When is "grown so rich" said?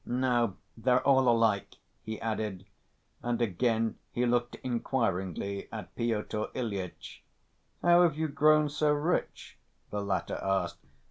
8.27-9.59